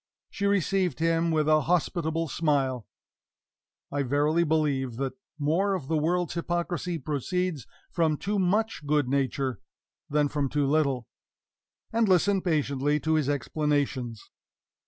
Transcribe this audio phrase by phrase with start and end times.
[0.31, 2.87] She received him with a hospitable smile
[3.91, 9.59] (I verily believe that more of the world's hypocrisy proceeds from too much good nature
[10.09, 11.07] than from too little)
[11.93, 14.31] and listened patiently to his explanations.